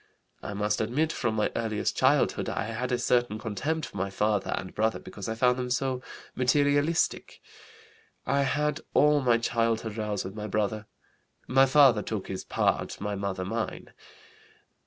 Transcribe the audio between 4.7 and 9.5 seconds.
brother because I found them so materialistic. I had all my